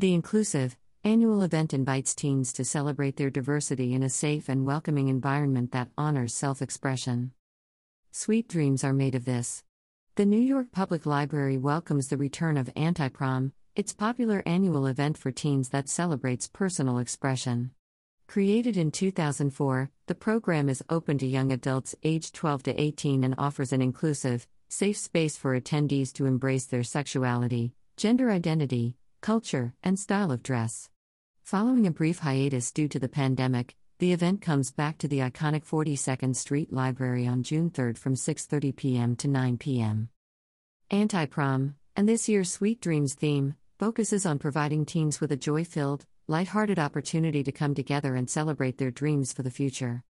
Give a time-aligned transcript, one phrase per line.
[0.00, 5.08] The inclusive, annual event invites teens to celebrate their diversity in a safe and welcoming
[5.08, 7.32] environment that honors self expression.
[8.10, 9.62] Sweet dreams are made of this.
[10.14, 15.18] The New York Public Library welcomes the return of Anti Prom, its popular annual event
[15.18, 17.72] for teens that celebrates personal expression.
[18.26, 23.34] Created in 2004, the program is open to young adults aged 12 to 18 and
[23.36, 29.98] offers an inclusive, safe space for attendees to embrace their sexuality, gender identity, culture, and
[29.98, 30.90] style of dress.
[31.42, 35.64] Following a brief hiatus due to the pandemic, the event comes back to the iconic
[35.66, 39.16] 42nd Street Library on June 3 from 6:30 p.m.
[39.16, 40.08] to 9 p.m.
[40.90, 46.78] Anti-Prom, and this year's Sweet Dreams theme focuses on providing teens with a joy-filled, light-hearted
[46.78, 50.02] opportunity to come together and celebrate their dreams for the future.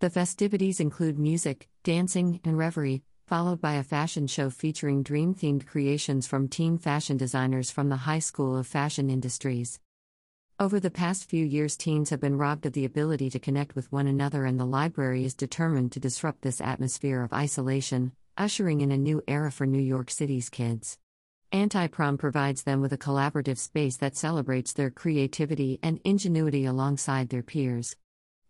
[0.00, 5.66] The festivities include music, dancing, and revelry, followed by a fashion show featuring dream themed
[5.66, 9.80] creations from teen fashion designers from the High School of Fashion Industries.
[10.60, 13.90] Over the past few years, teens have been robbed of the ability to connect with
[13.90, 18.92] one another, and the library is determined to disrupt this atmosphere of isolation, ushering in
[18.92, 20.98] a new era for New York City's kids.
[21.50, 27.30] Anti Prom provides them with a collaborative space that celebrates their creativity and ingenuity alongside
[27.30, 27.96] their peers.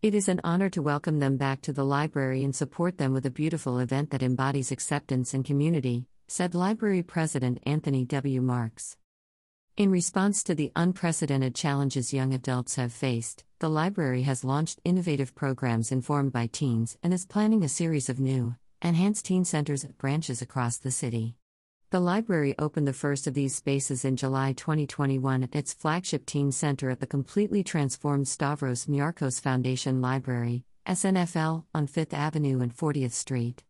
[0.05, 3.24] It is an honor to welcome them back to the library and support them with
[3.24, 8.42] a beautiful event that embodies acceptance and community, said Library President Anthony W.
[8.42, 8.98] Marx.
[9.78, 15.34] In response to the unprecedented challenges young adults have faced, the library has launched innovative
[15.34, 19.96] programs informed by teens and is planning a series of new, enhanced teen centers at
[19.96, 21.34] branches across the city.
[21.95, 26.51] The library opened the first of these spaces in July 2021 at its flagship teen
[26.51, 33.12] center at the completely transformed Stavros Niarchos Foundation Library, SNFL, on 5th Avenue and 40th
[33.12, 33.62] Street.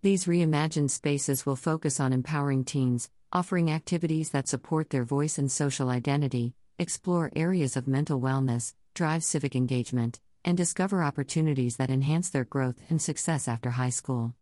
[0.00, 5.52] These reimagined spaces will focus on empowering teens, offering activities that support their voice and
[5.52, 12.30] social identity, explore areas of mental wellness, drive civic engagement, and discover opportunities that enhance
[12.30, 14.34] their growth and success after high school.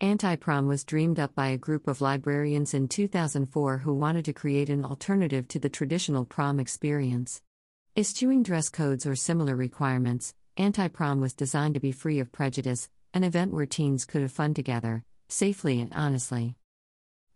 [0.00, 4.32] Anti prom was dreamed up by a group of librarians in 2004 who wanted to
[4.32, 7.40] create an alternative to the traditional prom experience.
[7.96, 12.88] Eschewing dress codes or similar requirements, Anti prom was designed to be free of prejudice,
[13.14, 16.56] an event where teens could have fun together, safely and honestly.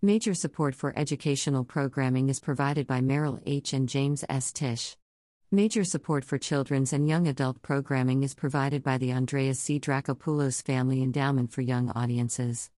[0.02, 3.72] Major support for educational programming is provided by Merrill H.
[3.72, 4.52] and James S.
[4.52, 4.96] Tisch.
[5.50, 9.80] Major support for children's and young adult programming is provided by the Andreas C.
[9.80, 12.70] Dracopoulos Family Endowment for Young Audiences.